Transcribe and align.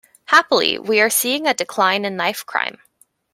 Happily, 0.29 0.79
we 0.79 0.99
are 0.99 1.11
seeing 1.11 1.45
a 1.45 1.53
decline 1.53 2.05
in 2.05 2.15
knife 2.17 2.43
crime. 2.43 2.79